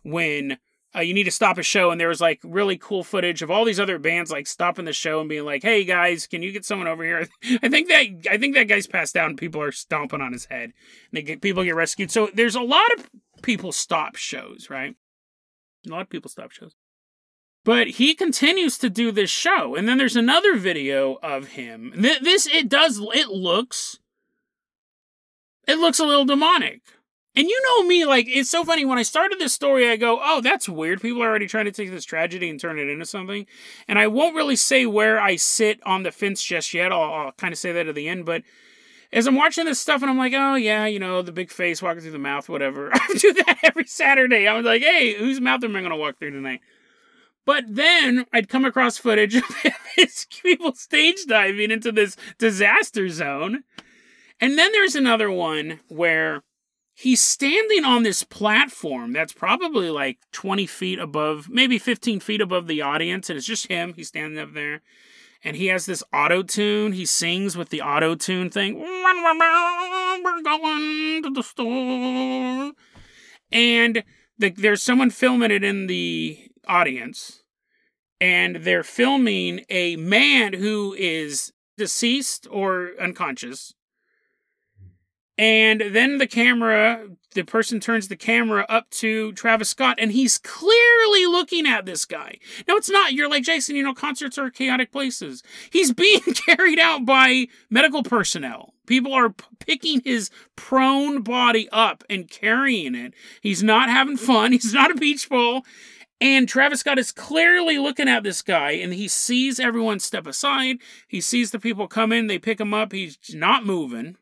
[0.04, 0.58] when
[0.96, 3.50] uh, you need to stop a show, and there was like really cool footage of
[3.50, 6.52] all these other bands like stopping the show and being like, "Hey guys, can you
[6.52, 7.28] get someone over here?"
[7.64, 10.46] I think that I think that guy's passed out, and people are stomping on his
[10.46, 10.64] head.
[10.64, 10.74] And
[11.14, 12.12] they get people get rescued.
[12.12, 13.10] So there's a lot of
[13.42, 14.96] people stop shows, right?
[15.88, 16.76] A lot of people stop shows.
[17.64, 21.94] But he continues to do this show, and then there's another video of him.
[21.96, 24.00] This it does it looks
[25.68, 26.82] it looks a little demonic
[27.36, 28.84] and you know me, like, it's so funny.
[28.84, 31.02] When I started this story, I go, oh, that's weird.
[31.02, 33.46] People are already trying to take this tragedy and turn it into something.
[33.88, 36.92] And I won't really say where I sit on the fence just yet.
[36.92, 38.26] I'll, I'll kind of say that at the end.
[38.26, 38.44] But
[39.14, 41.82] as I'm watching this stuff and I'm like, oh, yeah, you know, the big face
[41.82, 42.90] walking through the mouth, whatever.
[42.94, 44.46] I do that every Saturday.
[44.48, 46.60] I was like, hey, whose mouth am I going to walk through tonight?
[47.46, 49.44] But then I'd come across footage of
[50.44, 53.64] people stage diving into this disaster zone.
[54.40, 56.44] And then there's another one where
[56.94, 62.68] he's standing on this platform that's probably like 20 feet above, maybe 15 feet above
[62.68, 63.94] the audience, and it's just him.
[63.94, 64.82] He's standing up there.
[65.44, 66.94] And he has this auto tune.
[66.94, 68.80] He sings with the auto tune thing.
[68.80, 72.74] We're going to the store.
[73.52, 74.04] And
[74.38, 77.42] the, there's someone filming it in the audience.
[78.20, 83.74] And they're filming a man who is deceased or unconscious
[85.42, 90.38] and then the camera, the person turns the camera up to Travis Scott, and he's
[90.38, 92.38] clearly looking at this guy.
[92.68, 95.42] Now, it's not, you're like, Jason, you know, concerts are chaotic places.
[95.72, 98.76] He's being carried out by medical personnel.
[98.86, 103.16] People are picking his prone body up and carrying it.
[103.42, 104.52] He's not having fun.
[104.52, 105.64] He's not a beach ball.
[106.20, 110.78] And Travis Scott is clearly looking at this guy and he sees everyone step aside.
[111.08, 112.92] He sees the people come in, they pick him up.
[112.92, 114.18] He's not moving.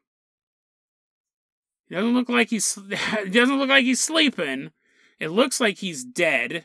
[1.90, 2.76] He doesn't look like he's
[3.24, 4.72] he doesn't look like he's sleeping.
[5.20, 6.64] It looks like he's dead.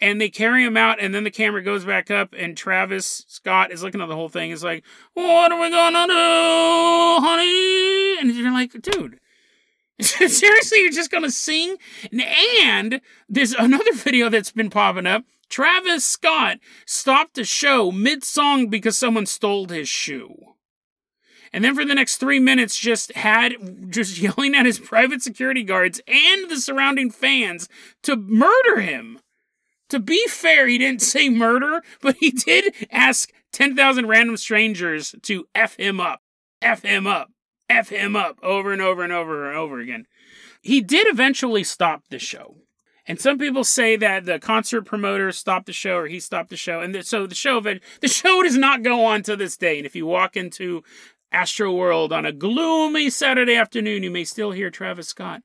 [0.00, 3.70] And they carry him out, and then the camera goes back up, and Travis Scott
[3.70, 4.50] is looking at the whole thing.
[4.50, 8.18] It's like, What are we gonna do, honey?
[8.18, 9.20] And you're like, Dude,
[10.00, 11.76] seriously, you're just gonna sing?
[12.64, 15.24] And there's another video that's been popping up.
[15.48, 20.51] Travis Scott stopped the show mid song because someone stole his shoe
[21.52, 23.54] and then for the next three minutes just had
[23.90, 27.68] just yelling at his private security guards and the surrounding fans
[28.02, 29.20] to murder him.
[29.90, 35.46] To be fair, he didn't say murder, but he did ask 10,000 random strangers to
[35.54, 36.22] F him up,
[36.62, 37.30] F him up,
[37.68, 40.06] F him up over and over and over and over again.
[40.62, 42.56] He did eventually stop the show.
[43.04, 46.56] And some people say that the concert promoter stopped the show or he stopped the
[46.56, 46.80] show.
[46.80, 49.76] And so the show the show does not go on to this day.
[49.78, 50.84] And if you walk into
[51.32, 55.42] Astro World on a gloomy Saturday afternoon, you may still hear Travis Scott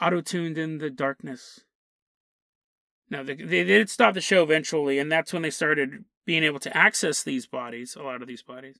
[0.00, 1.60] auto tuned in the darkness.
[3.10, 6.60] Now, they, they did stop the show eventually, and that's when they started being able
[6.60, 8.78] to access these bodies, a lot of these bodies.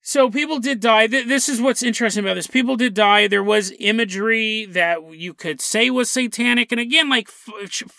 [0.00, 1.08] So people did die.
[1.08, 2.46] This is what's interesting about this.
[2.46, 3.26] People did die.
[3.26, 7.28] There was imagery that you could say was satanic, and again, like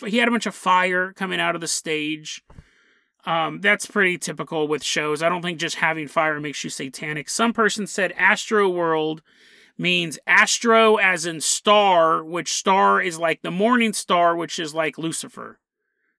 [0.05, 2.41] he had a bunch of fire coming out of the stage.
[3.27, 5.21] Um, that's pretty typical with shows.
[5.21, 7.29] I don't think just having fire makes you satanic.
[7.29, 9.21] Some person said Astro World
[9.77, 14.97] means astro as in star, which star is like the morning star, which is like
[14.97, 15.59] Lucifer.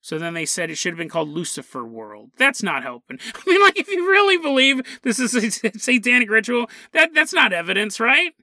[0.03, 2.31] So then they said it should have been called Lucifer World.
[2.37, 3.19] That's not helping.
[3.35, 7.55] I mean, like, if you really believe this is a satanic ritual, that that's not
[7.55, 8.35] evidence, right?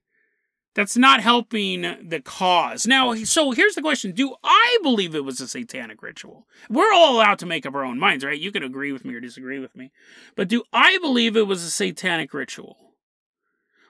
[0.75, 2.85] That's not helping the cause.
[2.85, 6.47] Now, so here's the question Do I believe it was a satanic ritual?
[6.69, 8.39] We're all allowed to make up our own minds, right?
[8.39, 9.91] You can agree with me or disagree with me.
[10.35, 12.77] But do I believe it was a satanic ritual?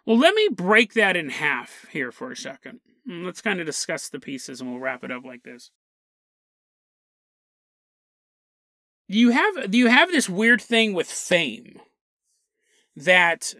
[0.05, 2.81] Well, let me break that in half here for a second.
[3.09, 5.71] Mm, let's kind of discuss the pieces and we'll wrap it up like this.
[9.07, 11.79] You have you have this weird thing with fame
[12.95, 13.53] that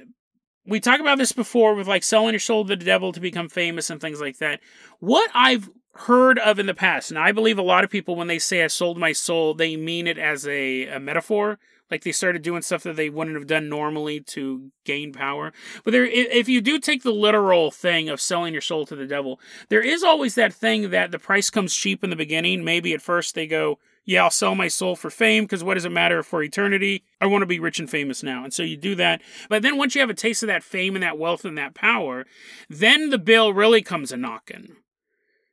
[0.66, 3.50] we talked about this before with like selling your soul to the devil to become
[3.50, 4.60] famous and things like that.
[5.00, 8.28] What I've heard of in the past, and I believe a lot of people when
[8.28, 11.60] they say I sold my soul, they mean it as a, a metaphor.
[11.92, 15.54] Like they started doing stuff that they wouldn't have done normally to gain power.
[15.84, 19.06] But there, if you do take the literal thing of selling your soul to the
[19.06, 22.64] devil, there is always that thing that the price comes cheap in the beginning.
[22.64, 25.86] Maybe at first they go, yeah, I'll sell my soul for fame because what does
[25.86, 27.04] it matter for eternity?
[27.20, 28.44] I want to be rich and famous now.
[28.44, 29.22] And so you do that.
[29.50, 31.74] But then once you have a taste of that fame and that wealth and that
[31.74, 32.26] power,
[32.70, 34.76] then the bill really comes a knocking.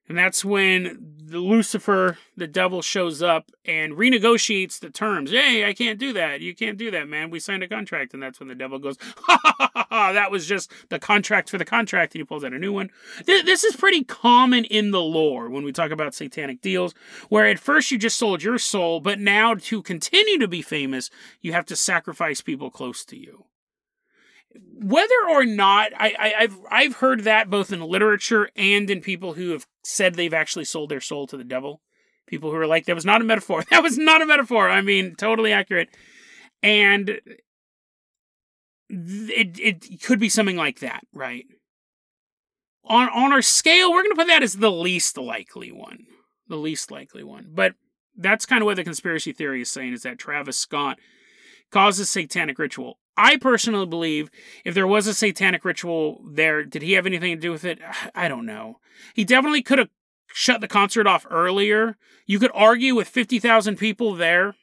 [0.09, 5.31] And that's when the Lucifer, the devil, shows up and renegotiates the terms.
[5.31, 6.41] Hey, I can't do that.
[6.41, 7.31] You can't do that, man.
[7.31, 8.13] We signed a contract.
[8.13, 10.13] And that's when the devil goes, ha ha ha ha.
[10.13, 12.15] That was just the contract for the contract.
[12.15, 12.91] And he pulls out a new one.
[13.25, 16.95] This is pretty common in the lore when we talk about satanic deals,
[17.29, 21.11] where at first you just sold your soul, but now to continue to be famous,
[21.41, 23.47] you have to sacrifice people close to you
[24.55, 29.35] whether or not I, I have I've heard that both in literature and in people
[29.35, 31.81] who have said they've actually sold their soul to the devil.
[32.27, 33.63] People who are like, that was not a metaphor.
[33.71, 34.69] That was not a metaphor.
[34.69, 35.89] I mean, totally accurate.
[36.63, 37.21] And
[38.89, 41.47] it it could be something like that, right?
[42.85, 46.07] On on our scale, we're gonna put that as the least likely one.
[46.49, 47.49] The least likely one.
[47.53, 47.75] But
[48.17, 50.99] that's kind of what the conspiracy theory is saying is that Travis Scott
[51.71, 52.99] causes satanic ritual.
[53.17, 54.31] I personally believe
[54.65, 57.79] if there was a satanic ritual there, did he have anything to do with it?
[58.15, 58.79] I don't know.
[59.15, 59.91] He definitely could have
[60.33, 61.97] shut the concert off earlier.
[62.27, 64.55] You could argue with 50,000 people there.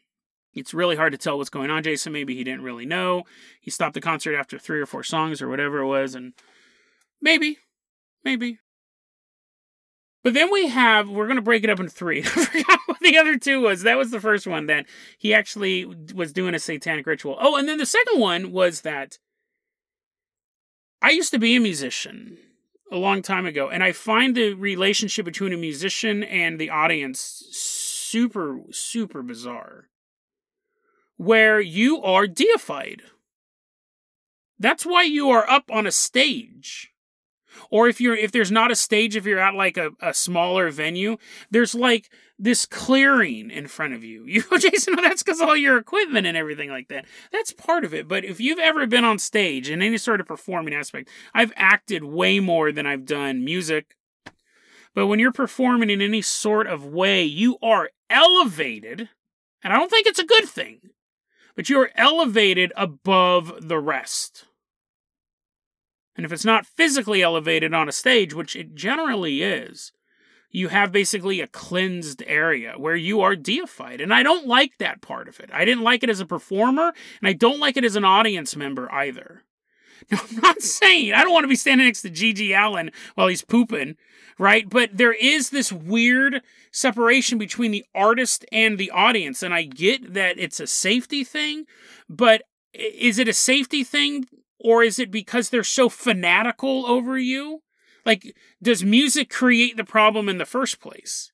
[0.53, 2.11] It's really hard to tell what's going on, Jason.
[2.11, 3.23] Maybe he didn't really know.
[3.61, 6.33] He stopped the concert after three or four songs or whatever it was, and
[7.21, 7.59] maybe,
[8.23, 8.59] maybe.
[10.23, 12.19] But then we have, we're going to break it up in three.
[12.23, 13.83] I forgot what the other two was.
[13.83, 14.85] That was the first one that
[15.17, 17.37] he actually was doing a satanic ritual.
[17.39, 19.17] Oh, and then the second one was that
[21.01, 22.37] I used to be a musician
[22.91, 27.45] a long time ago, and I find the relationship between a musician and the audience
[27.51, 29.85] super, super bizarre.
[31.15, 33.01] Where you are deified.
[34.57, 36.91] That's why you are up on a stage
[37.69, 40.69] or if you're if there's not a stage if you're at like a, a smaller
[40.69, 41.17] venue
[41.51, 44.25] there's like this clearing in front of you.
[44.29, 47.05] You know jason that's because all your equipment and everything like that.
[47.31, 48.07] That's part of it.
[48.07, 52.03] But if you've ever been on stage in any sort of performing aspect i've acted
[52.03, 53.95] way more than i've done music.
[54.95, 59.09] But when you're performing in any sort of way you are elevated
[59.63, 60.79] and i don't think it's a good thing
[61.55, 64.45] but you are elevated above the rest
[66.19, 69.93] and if it's not physically elevated on a stage, which it generally is,
[70.51, 74.01] you have basically a cleansed area where you are deified.
[74.01, 75.49] And I don't like that part of it.
[75.53, 78.57] I didn't like it as a performer, and I don't like it as an audience
[78.57, 79.43] member either.
[80.11, 83.29] Now, I'm not saying I don't want to be standing next to GG Allin while
[83.29, 83.95] he's pooping,
[84.37, 84.69] right?
[84.69, 89.41] But there is this weird separation between the artist and the audience.
[89.41, 91.63] And I get that it's a safety thing,
[92.09, 92.41] but
[92.73, 94.25] is it a safety thing
[94.59, 97.61] or is it because they're so fanatical over you?
[98.05, 101.31] Like, does music create the problem in the first place?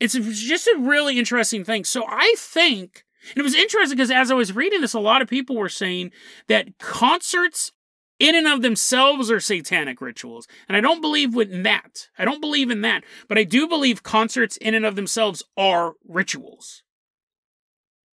[0.00, 1.84] It's just a really interesting thing.
[1.84, 5.22] So I think, and it was interesting because as I was reading this, a lot
[5.22, 6.12] of people were saying
[6.48, 7.72] that concerts
[8.18, 10.46] in and of themselves are satanic rituals.
[10.68, 12.08] And I don't believe in that.
[12.18, 13.04] I don't believe in that.
[13.28, 16.82] But I do believe concerts in and of themselves are rituals.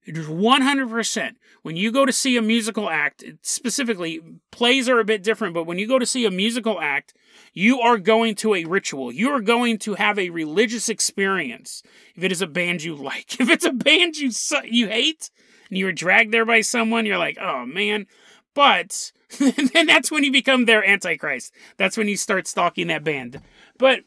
[0.09, 1.35] It is 100%.
[1.61, 4.19] When you go to see a musical act, specifically,
[4.49, 7.13] plays are a bit different, but when you go to see a musical act,
[7.53, 9.11] you are going to a ritual.
[9.11, 11.83] You are going to have a religious experience.
[12.15, 14.31] If it is a band you like, if it's a band you
[14.63, 15.29] you hate,
[15.69, 18.07] and you were dragged there by someone, you're like, oh man.
[18.55, 21.53] But then that's when you become their antichrist.
[21.77, 23.43] That's when you start stalking that band.
[23.77, 23.99] But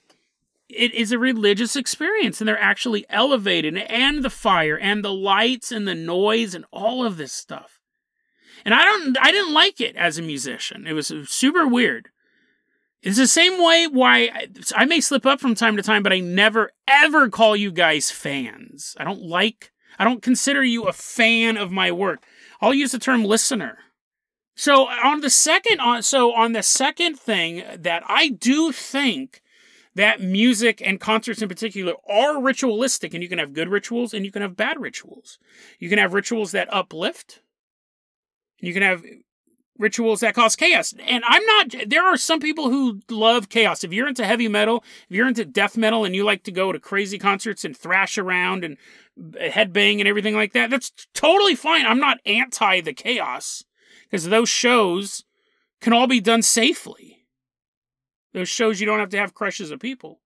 [0.75, 5.73] it is a religious experience and they're actually elevated and the fire and the lights
[5.73, 7.79] and the noise and all of this stuff.
[8.65, 10.87] And I don't I didn't like it as a musician.
[10.87, 12.09] It was super weird.
[13.03, 16.13] It's the same way why I, I may slip up from time to time, but
[16.13, 18.97] I never ever call you guys fans.
[18.99, 22.25] I don't like I don't consider you a fan of my work.
[22.61, 23.79] I'll use the term listener.
[24.55, 29.42] So on the second on so on the second thing that I do think
[29.95, 34.25] that music and concerts in particular are ritualistic, and you can have good rituals and
[34.25, 35.39] you can have bad rituals.
[35.79, 37.41] You can have rituals that uplift,
[38.59, 39.05] you can have
[39.79, 40.95] rituals that cause chaos.
[41.07, 43.83] And I'm not, there are some people who love chaos.
[43.83, 46.73] If you're into heavy metal, if you're into death metal and you like to go
[46.73, 48.77] to crazy concerts and thrash around and
[49.19, 51.85] headbang and everything like that, that's totally fine.
[51.85, 53.65] I'm not anti the chaos
[54.09, 55.25] because those shows
[55.81, 57.22] can all be done safely.
[58.33, 60.21] Those shows you don't have to have crushes of people.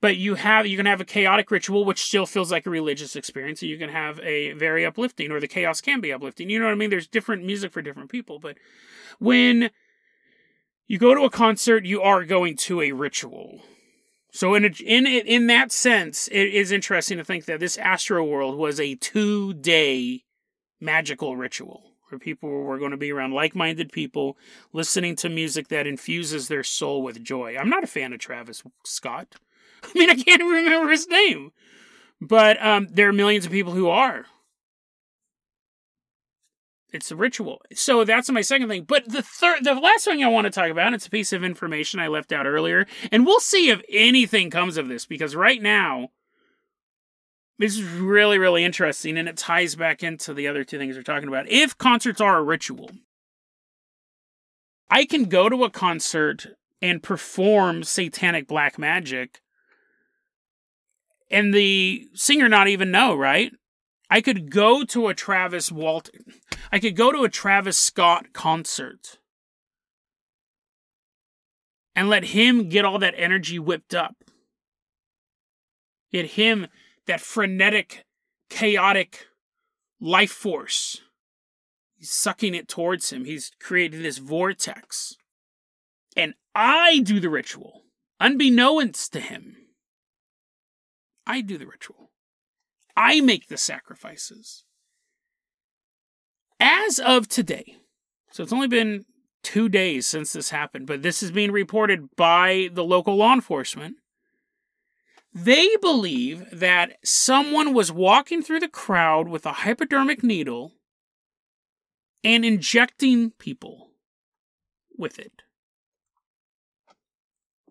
[0.00, 3.16] But you have you can have a chaotic ritual which still feels like a religious
[3.16, 6.50] experience, and you can have a very uplifting, or the chaos can be uplifting.
[6.50, 6.90] You know what I mean?
[6.90, 8.38] There's different music for different people.
[8.38, 8.58] But
[9.18, 9.70] when
[10.86, 13.62] you go to a concert, you are going to a ritual.
[14.30, 18.58] So in a, in in that sense, it is interesting to think that this Astroworld
[18.58, 20.24] was a two day
[20.82, 24.36] magical ritual people were going to be around like minded people
[24.72, 27.56] listening to music that infuses their soul with joy.
[27.58, 29.34] I'm not a fan of Travis Scott.
[29.84, 31.52] I mean, I can't remember his name.
[32.20, 34.26] But um, there are millions of people who are.
[36.92, 37.60] It's a ritual.
[37.74, 38.84] So that's my second thing.
[38.84, 41.42] But the third, the last thing I want to talk about, it's a piece of
[41.42, 42.86] information I left out earlier.
[43.10, 46.10] And we'll see if anything comes of this because right now,
[47.58, 51.02] this is really, really interesting, and it ties back into the other two things we're
[51.02, 51.48] talking about.
[51.48, 52.90] If concerts are a ritual,
[54.90, 56.46] I can go to a concert
[56.82, 59.40] and perform satanic black magic,
[61.30, 63.52] and the singer not even know, right?
[64.10, 66.10] I could go to a Travis Walt,
[66.70, 69.18] I could go to a Travis Scott concert
[71.96, 74.16] and let him get all that energy whipped up.
[76.12, 76.66] Get him
[77.06, 78.04] that frenetic,
[78.50, 79.26] chaotic
[80.00, 81.00] life force.
[81.96, 83.24] He's sucking it towards him.
[83.24, 85.16] He's creating this vortex.
[86.16, 87.82] And I do the ritual,
[88.20, 89.56] unbeknownst to him.
[91.26, 92.10] I do the ritual.
[92.96, 94.64] I make the sacrifices.
[96.60, 97.76] As of today,
[98.30, 99.04] so it's only been
[99.42, 103.96] two days since this happened, but this is being reported by the local law enforcement.
[105.34, 110.74] They believe that someone was walking through the crowd with a hypodermic needle
[112.22, 113.90] and injecting people
[114.96, 115.42] with it.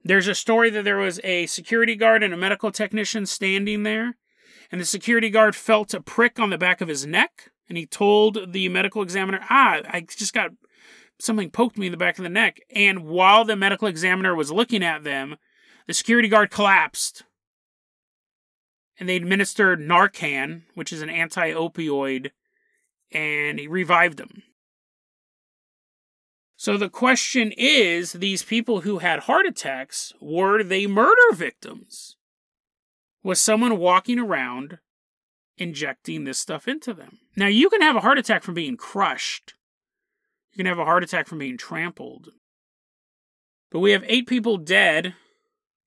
[0.04, 4.18] There's a story that there was a security guard and a medical technician standing there,
[4.70, 7.86] and the security guard felt a prick on the back of his neck, and he
[7.86, 10.52] told the medical examiner, Ah, I just got
[11.18, 12.60] something poked me in the back of the neck.
[12.76, 15.38] And while the medical examiner was looking at them,
[15.88, 17.24] the security guard collapsed
[19.00, 22.32] and they administered Narcan, which is an anti opioid,
[23.12, 24.44] and he revived them.
[26.56, 32.16] So the question is these people who had heart attacks, were they murder victims?
[33.22, 34.80] Was someone walking around
[35.58, 37.20] injecting this stuff into them?
[37.36, 39.56] Now, you can have a heart attack from being crushed,
[40.54, 42.30] you can have a heart attack from being trampled.
[43.72, 45.16] But we have eight people dead.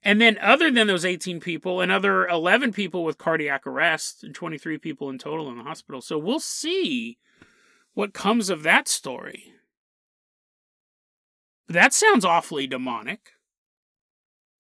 [0.06, 4.78] And then, other than those 18 people, another 11 people with cardiac arrest and 23
[4.78, 6.00] people in total in the hospital.
[6.00, 7.18] So we'll see
[7.92, 9.52] what comes of that story.
[11.66, 13.32] That sounds awfully demonic.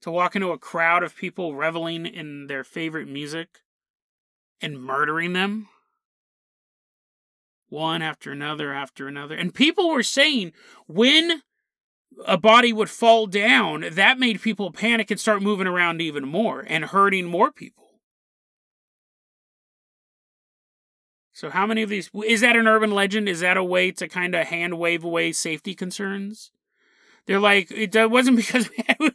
[0.00, 3.60] To walk into a crowd of people reveling in their favorite music
[4.60, 5.68] and murdering them.
[7.68, 9.36] One after another after another.
[9.36, 10.54] And people were saying
[10.88, 11.42] when
[12.26, 16.64] a body would fall down, that made people panic and start moving around even more
[16.66, 17.84] and hurting more people.
[21.32, 23.28] So, how many of these is that an urban legend?
[23.28, 26.50] Is that a way to kind of hand wave away safety concerns?
[27.26, 28.68] They're like, it wasn't because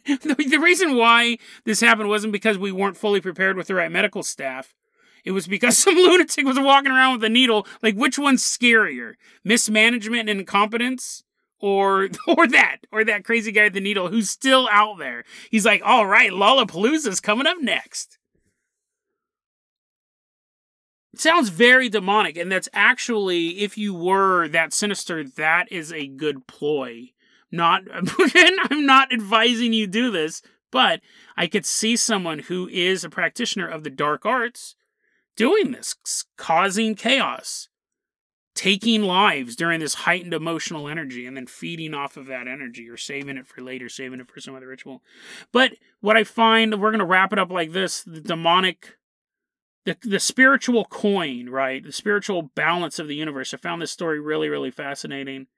[0.04, 4.22] the reason why this happened wasn't because we weren't fully prepared with the right medical
[4.22, 4.74] staff.
[5.24, 7.66] It was because some lunatic was walking around with a needle.
[7.82, 9.14] Like, which one's scarier?
[9.44, 11.24] Mismanagement and incompetence?
[11.62, 15.24] Or, or that, or that crazy guy with the needle who's still out there.
[15.50, 18.18] He's like, all right, Lollapalooza's coming up next.
[21.14, 26.46] Sounds very demonic, and that's actually, if you were that sinister, that is a good
[26.46, 27.10] ploy.
[27.50, 27.82] Not,
[28.18, 31.00] again, I'm not advising you do this, but
[31.36, 34.74] I could see someone who is a practitioner of the dark arts
[35.36, 35.94] doing this,
[36.36, 37.68] causing chaos,
[38.54, 42.96] taking lives during this heightened emotional energy, and then feeding off of that energy or
[42.96, 45.02] saving it for later, saving it for some other ritual.
[45.52, 48.96] But what I find, we're going to wrap it up like this the demonic.
[49.84, 51.82] The, the spiritual coin, right?
[51.82, 53.52] The spiritual balance of the universe.
[53.52, 55.48] I found this story really, really fascinating.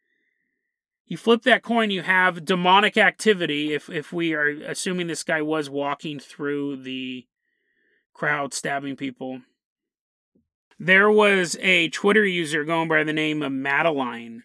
[1.05, 3.75] You flip that coin, you have demonic activity.
[3.75, 7.27] If if we are assuming this guy was walking through the
[8.15, 9.43] crowd stabbing people,
[10.79, 14.45] there was a Twitter user going by the name of Madeline.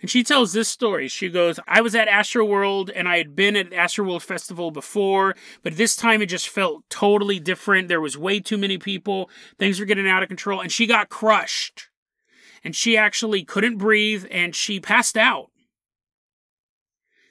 [0.00, 1.08] And she tells this story.
[1.08, 5.76] She goes, I was at Astroworld and I had been at Astroworld Festival before, but
[5.76, 7.88] this time it just felt totally different.
[7.88, 9.30] There was way too many people.
[9.58, 11.88] Things were getting out of control and she got crushed.
[12.62, 15.50] And she actually couldn't breathe and she passed out.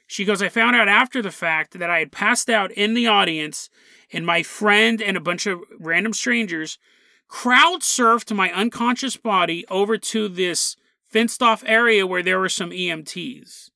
[0.06, 3.06] She goes, I found out after the fact that I had passed out in the
[3.06, 3.70] audience
[4.12, 6.78] and my friend and a bunch of random strangers
[7.28, 12.70] crowd surfed my unconscious body over to this fenced off area where there were some
[12.70, 13.70] EMTs.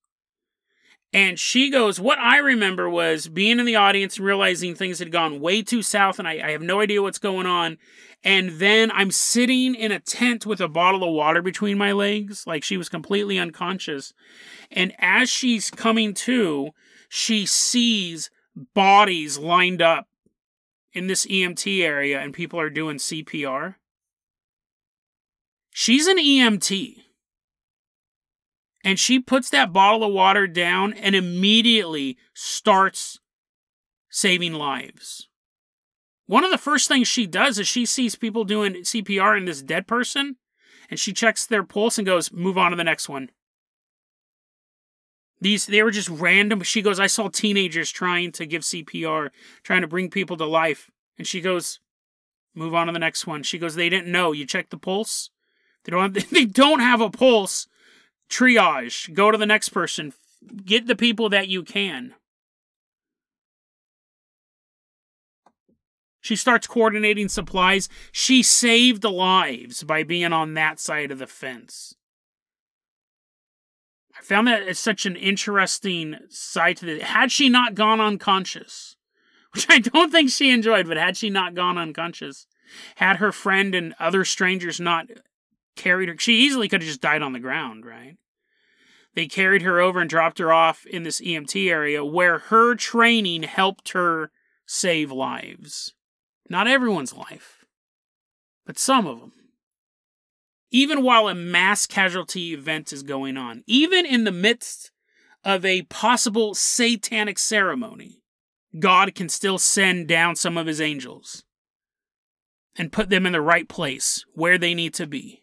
[1.13, 5.11] And she goes, What I remember was being in the audience and realizing things had
[5.11, 7.79] gone way too south and I, I, have no idea what's going on.
[8.23, 12.47] And then I'm sitting in a tent with a bottle of water between my legs,
[12.47, 14.13] like she was completely unconscious.
[14.71, 16.71] And as she's coming to,
[17.09, 18.31] she sees
[18.75, 20.09] bodies lined up
[20.99, 23.77] in this EMT area and people are doing CPR.
[25.71, 26.97] She's an EMT.
[28.85, 33.21] And she puts that bottle of water down and immediately starts
[34.11, 35.29] saving lives.
[36.27, 39.63] One of the first things she does is she sees people doing CPR in this
[39.63, 40.37] dead person
[40.91, 43.31] and she checks their pulse and goes, move on to the next one.
[45.41, 46.63] These they were just random.
[46.63, 49.31] She goes, I saw teenagers trying to give CPR,
[49.63, 50.91] trying to bring people to life.
[51.17, 51.81] And she goes,
[52.55, 53.43] move on to the next one.
[53.43, 54.33] She goes, they didn't know.
[54.33, 55.31] You check the pulse.
[55.85, 57.67] They don't have, they don't have a pulse.
[58.29, 59.13] Triage.
[59.15, 60.13] Go to the next person.
[60.65, 62.15] Get the people that you can.
[66.21, 67.89] She starts coordinating supplies.
[68.13, 71.95] She saved lives by being on that side of the fence.
[74.19, 77.03] I found that it's such an interesting side to this.
[77.03, 78.97] Had she not gone unconscious,
[79.55, 82.47] which I don't think she enjoyed, but had she not gone unconscious,
[82.97, 85.07] had her friend and other strangers not
[85.77, 88.17] carried her, she easily could have just died on the ground, right?
[89.15, 93.45] They carried her over and dropped her off in this EMT area where her training
[93.45, 94.31] helped her
[94.67, 95.95] save lives.
[96.49, 97.65] Not everyone's life,
[98.67, 99.33] but some of them
[100.71, 104.91] even while a mass casualty event is going on, even in the midst
[105.45, 108.23] of a possible satanic ceremony,
[108.79, 111.45] God can still send down some of his angels
[112.77, 115.43] and put them in the right place where they need to be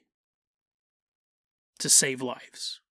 [1.80, 2.82] to save lives.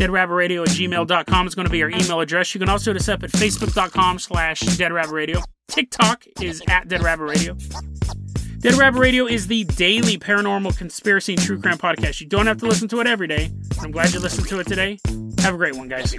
[0.00, 2.54] Deadrabbitradio at gmail.com is going to be our email address.
[2.54, 5.42] You can also hit us up at facebook.com slash deadrabbitradio.
[5.68, 7.56] TikTok is at Dead Rabbit Radio.
[8.58, 12.20] Dead Rabbit Radio is the daily paranormal conspiracy and true crime podcast.
[12.20, 13.50] You don't have to listen to it every day.
[13.80, 14.98] I'm glad you listened to it today.
[15.40, 16.14] Have a great one, guys.